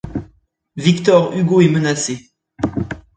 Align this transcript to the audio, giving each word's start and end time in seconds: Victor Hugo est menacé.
Victor 0.77 1.31
Hugo 1.37 1.61
est 1.61 1.69
menacé. 1.69 2.31